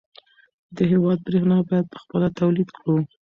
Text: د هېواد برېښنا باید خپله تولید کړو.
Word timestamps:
د 0.75 0.77
هېواد 0.91 1.19
برېښنا 1.27 1.57
باید 1.69 1.99
خپله 2.01 2.27
تولید 2.39 2.69
کړو. 2.77 2.97